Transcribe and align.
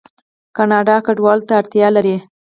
کاناډا 0.57 0.97
کډوالو 1.05 1.47
ته 1.47 1.53
اړتیا 1.61 1.87
لري. 1.95 2.15